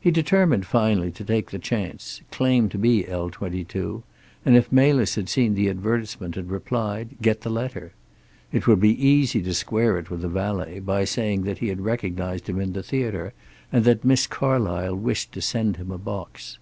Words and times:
He 0.00 0.10
determined 0.10 0.66
finally 0.66 1.12
to 1.12 1.22
take 1.24 1.52
the 1.52 1.58
chance, 1.60 2.20
claim 2.32 2.68
to 2.70 2.78
be 2.78 3.06
L 3.06 3.30
22, 3.30 4.02
and 4.44 4.56
if 4.56 4.72
Melis 4.72 5.14
had 5.14 5.28
seen 5.28 5.54
the 5.54 5.68
advertisement 5.70 6.36
and 6.36 6.50
replied, 6.50 7.10
get 7.22 7.42
the 7.42 7.48
letter. 7.48 7.92
It 8.50 8.66
would 8.66 8.80
be 8.80 9.00
easy 9.08 9.40
to 9.42 9.54
square 9.54 9.98
it 9.98 10.10
with 10.10 10.22
the 10.22 10.28
valet, 10.28 10.80
by 10.80 11.04
saying 11.04 11.44
that 11.44 11.58
he 11.58 11.68
had 11.68 11.82
recognized 11.82 12.48
him 12.48 12.60
in 12.60 12.72
the 12.72 12.82
theater 12.82 13.34
and 13.70 13.84
that 13.84 14.04
Miss 14.04 14.26
Carlysle 14.26 14.96
wished 14.98 15.30
to 15.30 15.40
send 15.40 15.76
him 15.76 15.92
a 15.92 15.96
box. 15.98 16.58